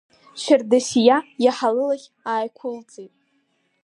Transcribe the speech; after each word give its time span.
Шьардасиа 0.41 1.17
иаҳа 1.45 1.69
лылахь 1.75 2.07
ааиқәылҵеит. 2.31 3.13